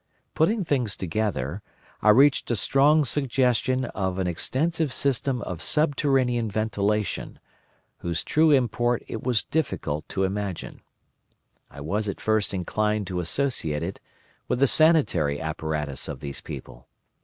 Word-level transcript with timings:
Putting 0.33 0.63
things 0.65 0.97
together, 0.97 1.61
I 2.01 2.09
reached 2.09 2.49
a 2.49 2.55
strong 2.55 3.05
suggestion 3.05 3.85
of 3.85 4.17
an 4.17 4.25
extensive 4.25 4.91
system 4.91 5.43
of 5.43 5.61
subterranean 5.61 6.49
ventilation, 6.49 7.37
whose 7.99 8.23
true 8.23 8.49
import 8.49 9.03
it 9.07 9.21
was 9.21 9.43
difficult 9.43 10.09
to 10.09 10.23
imagine. 10.23 10.81
I 11.69 11.81
was 11.81 12.09
at 12.09 12.19
first 12.19 12.51
inclined 12.51 13.05
to 13.05 13.19
associate 13.19 13.83
it 13.83 13.99
with 14.47 14.57
the 14.57 14.65
sanitary 14.65 15.39
apparatus 15.39 16.07
of 16.07 16.19
these 16.19 16.41
people. 16.41 16.87